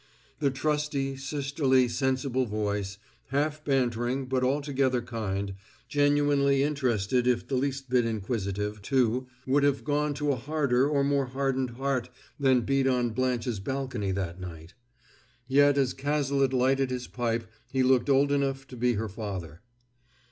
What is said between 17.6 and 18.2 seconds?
he looked